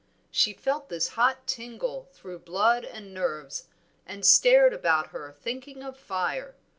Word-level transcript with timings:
She 0.31 0.51
felt 0.53 0.89
this 0.89 1.09
hot 1.09 1.45
tingle 1.45 2.09
through 2.11 2.39
blood 2.39 2.83
and 2.83 3.13
nerves, 3.13 3.67
and 4.03 4.25
stared 4.25 4.73
about 4.73 5.09
her 5.11 5.31
thinking 5.31 5.83
of 5.83 5.95
fire. 5.95 6.55